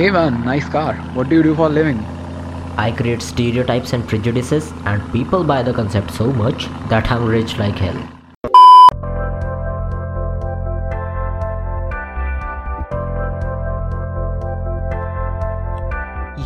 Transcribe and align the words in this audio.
Hey 0.00 0.10
man, 0.10 0.42
nice 0.46 0.66
car. 0.66 0.94
What 1.12 1.28
do 1.28 1.36
you 1.36 1.42
do 1.42 1.54
for 1.54 1.66
a 1.66 1.68
living? 1.68 1.98
I 2.78 2.90
create 2.90 3.20
stereotypes 3.20 3.92
and 3.92 4.08
prejudices, 4.08 4.72
and 4.86 5.02
people 5.12 5.44
buy 5.44 5.62
the 5.62 5.74
concept 5.74 6.12
so 6.12 6.32
much 6.32 6.68
that 6.88 7.10
I'm 7.10 7.26
rich 7.26 7.58
like 7.58 7.74
hell. 7.74 7.98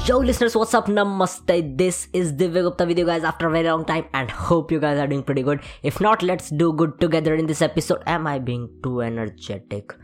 Yo 0.04 0.18
listeners, 0.18 0.56
what's 0.56 0.74
up? 0.74 0.86
Namaste. 0.86 1.78
This 1.78 2.08
is 2.12 2.32
Divya 2.32 2.64
Gupta 2.64 2.84
with 2.84 2.98
you 2.98 3.06
guys 3.06 3.22
after 3.22 3.46
a 3.46 3.52
very 3.52 3.68
long 3.68 3.84
time 3.84 4.06
and 4.14 4.32
hope 4.32 4.72
you 4.72 4.80
guys 4.80 4.98
are 4.98 5.06
doing 5.06 5.22
pretty 5.22 5.44
good. 5.44 5.60
If 5.84 6.00
not, 6.00 6.24
let's 6.24 6.50
do 6.50 6.72
good 6.72 7.00
together 7.00 7.36
in 7.36 7.46
this 7.46 7.62
episode. 7.62 8.02
Am 8.04 8.26
I 8.26 8.40
being 8.40 8.68
too 8.82 9.00
energetic? 9.00 9.94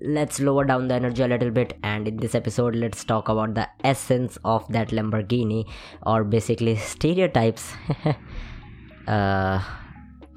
Let's 0.00 0.38
lower 0.40 0.64
down 0.64 0.88
the 0.88 0.94
energy 0.94 1.22
a 1.22 1.28
little 1.28 1.50
bit 1.50 1.76
and 1.82 2.06
in 2.06 2.18
this 2.18 2.34
episode 2.34 2.76
let's 2.76 3.04
talk 3.04 3.28
about 3.28 3.54
the 3.54 3.68
essence 3.82 4.38
of 4.44 4.66
that 4.72 4.88
Lamborghini 4.90 5.68
or 6.06 6.24
basically 6.24 6.76
stereotypes. 6.76 7.72
uh 9.08 9.62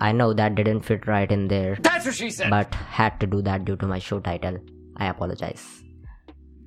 I 0.02 0.12
know 0.12 0.34
that 0.34 0.56
didn't 0.56 0.82
fit 0.82 1.06
right 1.06 1.32
in 1.32 1.48
there. 1.48 1.78
That's 1.80 2.08
what 2.08 2.16
she 2.16 2.32
said. 2.32 2.50
But 2.50 2.74
had 2.74 3.20
to 3.20 3.28
do 3.28 3.42
that 3.44 3.66
due 3.66 3.76
to 3.76 3.86
my 3.86 4.00
show 4.00 4.20
title. 4.20 4.58
I 4.98 5.06
apologize. 5.06 5.84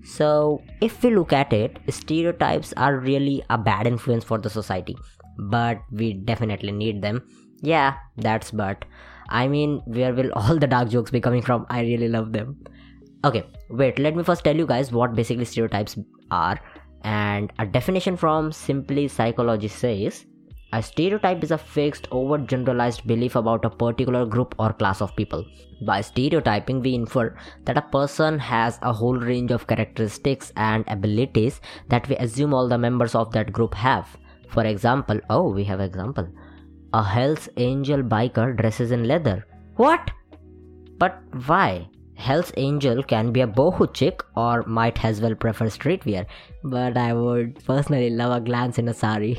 So, 0.05 0.63
if 0.81 1.03
we 1.03 1.15
look 1.15 1.33
at 1.33 1.53
it, 1.53 1.79
stereotypes 1.89 2.73
are 2.77 2.97
really 2.97 3.43
a 3.51 3.59
bad 3.59 3.89
influence 3.89 4.23
for 4.23 4.39
the 4.39 4.51
society, 4.51 4.97
but 5.39 5.81
we 5.91 6.13
definitely 6.13 6.73
need 6.73 7.03
them. 7.03 7.27
Yeah, 7.61 7.95
that's 8.17 8.51
but. 8.51 8.85
I 9.29 9.49
mean, 9.49 9.83
where 9.87 10.15
will 10.15 10.33
all 10.33 10.59
the 10.59 10.67
dark 10.67 10.91
jokes 10.91 11.11
be 11.11 11.21
coming 11.21 11.43
from? 11.43 11.67
I 11.69 11.81
really 11.83 12.09
love 12.09 12.33
them. 12.33 12.63
Okay, 13.25 13.45
wait, 13.71 13.99
let 13.99 14.15
me 14.15 14.23
first 14.23 14.45
tell 14.45 14.57
you 14.57 14.67
guys 14.67 14.93
what 14.93 15.15
basically 15.15 15.45
stereotypes 15.45 15.99
are. 16.31 16.61
And 17.03 17.53
a 17.59 17.67
definition 17.67 18.17
from 18.17 18.53
Simply 18.53 19.09
Psychology 19.09 19.69
says 19.69 20.27
a 20.75 20.83
stereotype 20.83 21.45
is 21.45 21.53
a 21.53 21.59
fixed, 21.59 22.09
over 22.11 22.37
generalized 22.37 23.07
belief 23.07 23.37
about 23.37 23.65
a 23.65 23.71
particular 23.71 24.27
group 24.27 24.57
or 24.59 24.73
class 24.73 25.01
of 25.01 25.15
people. 25.15 25.45
By 25.87 26.01
stereotyping, 26.01 26.81
we 26.81 26.97
infer 26.97 27.37
that 27.65 27.77
a 27.77 27.83
person 27.83 28.41
has 28.41 28.81
a 28.83 28.93
whole 28.93 29.17
range 29.17 29.53
of 29.53 29.69
characteristics 29.69 30.53
and 30.57 30.85
abilities 30.89 31.61
that 31.91 32.09
we 32.09 32.17
assume 32.17 32.53
all 32.53 32.67
the 32.69 32.77
members 32.77 33.15
of 33.15 33.31
that 33.35 33.53
group 33.53 33.73
have. 33.75 34.17
For 34.49 34.65
example, 34.65 35.21
oh, 35.31 35.53
we 35.53 35.63
have 35.63 35.79
example. 35.79 36.27
A 36.95 37.03
Hell's 37.03 37.49
Angel 37.57 38.03
biker 38.05 38.57
dresses 38.57 38.93
in 38.93 39.09
leather. 39.09 39.45
What? 39.75 40.13
But 40.99 41.21
why? 41.47 41.89
Hell's 42.15 42.53
Angel 42.57 43.03
can 43.03 43.33
be 43.33 43.41
a 43.41 43.49
boho 43.49 43.93
chick 43.93 44.23
or 44.37 44.63
might 44.63 45.05
as 45.05 45.21
well 45.21 45.35
prefer 45.35 45.65
streetwear, 45.67 46.27
but 46.63 46.97
I 46.97 47.13
would 47.13 47.65
personally 47.65 48.11
love 48.11 48.37
a 48.37 48.41
glance 48.41 48.79
in 48.79 48.87
a 48.87 48.95
sari. 48.95 49.35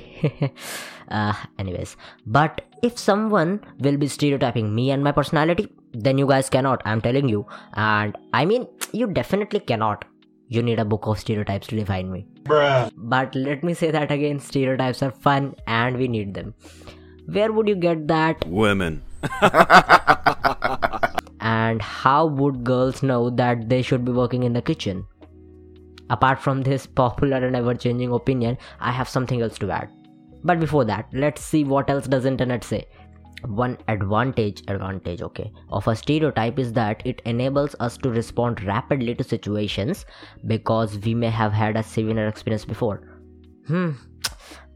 uh, 1.08 1.34
anyways, 1.58 1.96
but 2.26 2.60
if 2.84 2.98
someone 2.98 3.62
will 3.80 3.96
be 3.96 4.10
stereotyping 4.10 4.76
me 4.76 4.92
and 4.92 5.02
my 5.02 5.14
personality, 5.14 5.70
then 5.94 6.18
you 6.18 6.28
guys 6.28 6.50
cannot, 6.50 6.82
I'm 6.84 7.00
telling 7.00 7.30
you. 7.30 7.46
And 7.76 8.18
I 8.34 8.44
mean, 8.44 8.68
you 8.92 9.08
definitely 9.08 9.62
cannot. 9.62 10.04
You 10.50 10.62
need 10.62 10.80
a 10.80 10.86
book 10.86 11.08
of 11.08 11.20
stereotypes 11.20 11.68
to 11.68 11.78
define 11.78 12.12
me. 12.12 12.28
Bruh. 12.44 12.92
But 12.98 13.34
let 13.34 13.64
me 13.64 13.74
say 13.74 13.92
that 13.92 14.12
again 14.12 14.42
stereotypes 14.42 15.02
are 15.02 15.12
fun 15.12 15.56
and 15.68 15.98
we 15.98 16.10
need 16.10 16.34
them. 16.34 16.54
Where 17.26 17.52
would 17.52 17.68
you 17.68 17.76
get 17.76 18.08
that? 18.08 18.48
Women. 18.48 19.02
and 21.40 21.82
how 21.82 22.28
would 22.28 22.64
girls 22.64 23.02
know 23.02 23.32
that 23.32 23.68
they 23.68 23.82
should 23.82 24.06
be 24.06 24.12
working 24.12 24.44
in 24.44 24.54
the 24.54 24.62
kitchen? 24.62 25.06
Apart 26.10 26.40
from 26.40 26.62
this 26.62 26.86
popular 26.86 27.38
and 27.38 27.56
ever 27.56 27.74
changing 27.74 28.12
opinion, 28.12 28.60
I 28.80 28.92
have 28.92 29.10
something 29.10 29.42
else 29.42 29.58
to 29.60 29.72
add. 29.72 29.90
But 30.44 30.60
before 30.60 30.86
that, 30.86 31.08
let's 31.14 31.44
see 31.44 31.64
what 31.64 31.90
else 31.90 32.08
does 32.08 32.26
internet 32.26 32.64
say. 32.64 32.86
One 33.48 33.78
advantage 33.88 34.64
advantage 34.68 35.22
okay 35.22 35.52
of 35.72 35.88
a 35.88 35.96
stereotype 35.96 36.58
is 36.58 36.74
that 36.74 37.02
it 37.06 37.22
enables 37.26 37.76
us 37.80 37.98
to 37.98 38.10
respond 38.10 38.64
rapidly 38.64 39.14
to 39.16 39.24
situations 39.24 40.06
because 40.48 40.98
we 41.00 41.14
may 41.14 41.30
have 41.30 41.54
had 41.54 41.76
a 41.76 41.84
similar 41.84 42.28
experience 42.28 42.66
before. 42.66 43.02
Hmm 43.68 43.92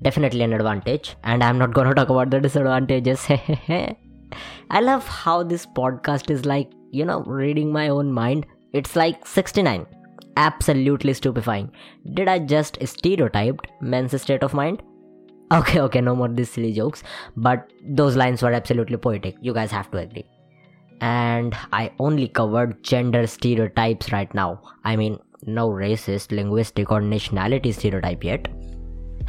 definitely 0.01 0.41
an 0.41 0.53
advantage. 0.53 1.15
And 1.23 1.43
i'm 1.43 1.57
not 1.57 1.73
gonna 1.73 1.93
talk 1.99 2.09
about 2.09 2.29
the 2.29 2.39
disadvantages. 2.39 3.27
I 4.71 4.81
love 4.81 5.07
how 5.07 5.41
this 5.43 5.65
podcast 5.65 6.29
is 6.29 6.45
like 6.45 6.71
you 6.91 7.05
know 7.05 7.21
reading 7.23 7.71
my 7.71 7.89
own 7.89 8.11
mind. 8.11 8.45
It's 8.73 8.95
like 8.95 9.25
69 9.25 9.85
absolutely 10.37 11.13
stupefying. 11.13 11.71
Did 12.13 12.27
i 12.27 12.39
just 12.39 12.77
stereotyped 12.85 13.67
men's 13.81 14.21
state 14.21 14.43
of 14.43 14.53
mind? 14.53 14.83
Okay 15.51 15.79
okay 15.81 15.99
no 15.99 16.15
more 16.15 16.27
these 16.27 16.51
silly 16.51 16.71
jokes. 16.73 17.01
But 17.35 17.71
those 17.83 18.15
lines 18.15 18.43
were 18.43 18.51
absolutely 18.51 18.97
poetic. 18.97 19.35
You 19.41 19.51
guys 19.53 19.71
have 19.71 19.89
to 19.91 19.97
agree. 19.97 20.25
And 21.01 21.55
i 21.73 21.91
only 21.97 22.27
covered 22.27 22.83
gender 22.83 23.25
stereotypes 23.25 24.11
right 24.11 24.33
now. 24.33 24.61
I 24.83 24.95
mean 24.95 25.17
no 25.45 25.69
racist 25.69 26.31
linguistic 26.31 26.91
or 26.91 27.01
nationality 27.01 27.71
stereotype 27.71 28.23
yet 28.23 28.47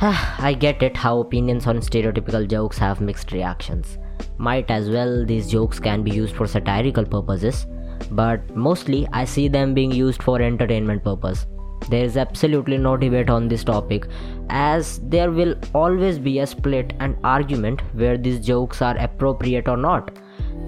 I 0.02 0.56
get 0.58 0.82
it 0.82 0.96
how 0.96 1.20
opinions 1.20 1.66
on 1.66 1.80
stereotypical 1.80 2.48
jokes 2.48 2.78
have 2.78 3.02
mixed 3.02 3.32
reactions. 3.32 3.98
Might 4.38 4.70
as 4.70 4.88
well, 4.88 5.26
these 5.26 5.50
jokes 5.50 5.78
can 5.78 6.02
be 6.02 6.10
used 6.10 6.34
for 6.34 6.46
satirical 6.46 7.04
purposes, 7.04 7.66
but 8.12 8.56
mostly 8.56 9.06
I 9.12 9.26
see 9.26 9.46
them 9.46 9.74
being 9.74 9.92
used 9.92 10.22
for 10.22 10.40
entertainment 10.40 11.04
purpose. 11.04 11.46
There 11.90 12.02
is 12.02 12.16
absolutely 12.16 12.78
no 12.78 12.96
debate 12.96 13.28
on 13.28 13.46
this 13.46 13.62
topic, 13.62 14.06
as 14.48 15.00
there 15.02 15.30
will 15.30 15.54
always 15.74 16.18
be 16.18 16.38
a 16.38 16.46
split 16.46 16.94
and 17.00 17.14
argument 17.22 17.82
where 17.92 18.16
these 18.16 18.40
jokes 18.40 18.80
are 18.80 18.96
appropriate 18.96 19.68
or 19.68 19.76
not. 19.76 20.16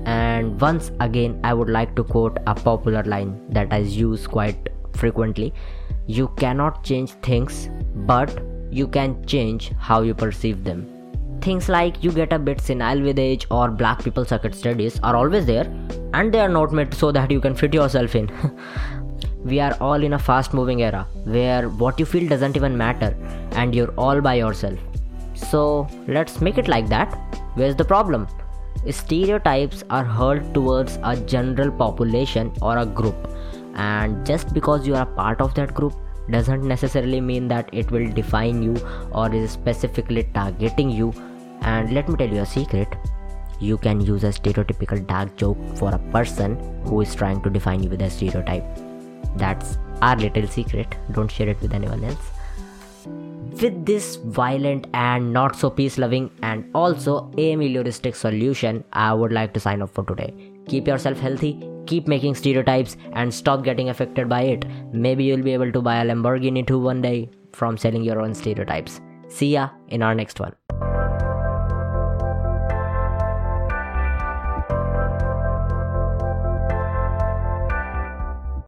And 0.04 0.60
once 0.60 0.90
again, 1.00 1.40
I 1.42 1.54
would 1.54 1.70
like 1.70 1.96
to 1.96 2.04
quote 2.04 2.36
a 2.46 2.54
popular 2.54 3.02
line 3.04 3.40
that 3.48 3.72
I 3.72 3.78
use 3.78 4.26
quite 4.26 4.68
frequently 4.94 5.54
You 6.06 6.28
cannot 6.36 6.84
change 6.84 7.12
things, 7.22 7.70
but 7.94 8.51
you 8.72 8.88
can 8.88 9.14
change 9.26 9.70
how 9.78 10.00
you 10.00 10.14
perceive 10.14 10.64
them. 10.64 10.88
Things 11.42 11.68
like 11.68 12.02
you 12.02 12.12
get 12.12 12.32
a 12.32 12.38
bit 12.38 12.60
senile 12.60 13.02
with 13.02 13.18
age 13.18 13.46
or 13.50 13.68
black 13.68 14.02
people 14.02 14.24
circuit 14.24 14.54
studies 14.54 14.98
are 15.02 15.14
always 15.16 15.44
there 15.44 15.66
and 16.14 16.32
they 16.32 16.40
are 16.40 16.48
not 16.48 16.72
made 16.72 16.94
so 16.94 17.12
that 17.12 17.30
you 17.30 17.40
can 17.40 17.54
fit 17.54 17.74
yourself 17.74 18.14
in. 18.14 18.30
we 19.44 19.60
are 19.60 19.76
all 19.80 20.02
in 20.02 20.14
a 20.14 20.18
fast 20.18 20.54
moving 20.54 20.82
era 20.82 21.06
where 21.24 21.68
what 21.68 21.98
you 21.98 22.06
feel 22.06 22.28
doesn't 22.28 22.56
even 22.56 22.76
matter 22.76 23.14
and 23.52 23.74
you're 23.74 23.92
all 23.98 24.20
by 24.20 24.34
yourself. 24.34 24.78
So 25.34 25.88
let's 26.06 26.40
make 26.40 26.56
it 26.56 26.68
like 26.68 26.88
that. 26.88 27.12
Where's 27.54 27.76
the 27.76 27.84
problem? 27.84 28.28
Stereotypes 28.88 29.84
are 29.90 30.04
hurled 30.04 30.54
towards 30.54 30.98
a 31.02 31.16
general 31.16 31.70
population 31.70 32.52
or 32.62 32.78
a 32.78 32.86
group, 32.86 33.14
and 33.74 34.24
just 34.26 34.52
because 34.54 34.86
you 34.86 34.94
are 34.96 35.02
a 35.02 35.14
part 35.14 35.40
of 35.40 35.54
that 35.54 35.72
group 35.72 35.94
doesn't 36.30 36.62
necessarily 36.62 37.20
mean 37.20 37.48
that 37.48 37.68
it 37.72 37.90
will 37.90 38.10
define 38.10 38.62
you 38.62 38.76
or 39.12 39.32
is 39.34 39.50
specifically 39.50 40.24
targeting 40.34 40.90
you. 40.90 41.12
And 41.62 41.92
let 41.92 42.08
me 42.08 42.16
tell 42.16 42.28
you 42.28 42.40
a 42.40 42.46
secret 42.46 42.88
you 43.60 43.78
can 43.78 44.00
use 44.00 44.24
a 44.24 44.28
stereotypical 44.28 45.06
dark 45.06 45.36
joke 45.36 45.58
for 45.76 45.94
a 45.94 45.98
person 46.10 46.56
who 46.84 47.00
is 47.00 47.14
trying 47.14 47.40
to 47.42 47.50
define 47.50 47.82
you 47.82 47.90
with 47.90 48.02
a 48.02 48.10
stereotype. 48.10 48.64
That's 49.36 49.78
our 50.02 50.16
little 50.16 50.48
secret, 50.48 50.96
don't 51.12 51.30
share 51.30 51.48
it 51.48 51.60
with 51.60 51.72
anyone 51.72 52.02
else. 52.02 52.30
With 53.60 53.86
this 53.86 54.16
violent 54.16 54.88
and 54.94 55.32
not 55.32 55.54
so 55.54 55.70
peace 55.70 55.96
loving 55.98 56.30
and 56.42 56.68
also 56.74 57.30
amelioristic 57.36 58.16
solution, 58.16 58.82
I 58.92 59.12
would 59.14 59.32
like 59.32 59.52
to 59.54 59.60
sign 59.60 59.82
off 59.82 59.92
for 59.92 60.04
today. 60.04 60.51
Keep 60.68 60.86
yourself 60.86 61.18
healthy, 61.18 61.68
keep 61.86 62.08
making 62.08 62.34
stereotypes 62.34 62.96
and 63.12 63.32
stop 63.32 63.64
getting 63.64 63.88
affected 63.88 64.28
by 64.28 64.42
it. 64.42 64.64
Maybe 64.92 65.24
you'll 65.24 65.42
be 65.42 65.52
able 65.52 65.72
to 65.72 65.82
buy 65.82 65.96
a 65.96 66.04
Lamborghini 66.04 66.66
too 66.66 66.78
one 66.78 67.02
day 67.02 67.30
from 67.52 67.76
selling 67.76 68.02
your 68.02 68.20
own 68.20 68.34
stereotypes. 68.34 69.00
See 69.28 69.52
ya 69.52 69.70
in 69.88 70.02
our 70.02 70.14
next 70.14 70.40
one. 70.40 70.54